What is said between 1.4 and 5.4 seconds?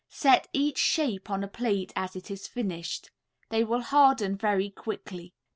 a plate as it is finished. They will harden very quickly.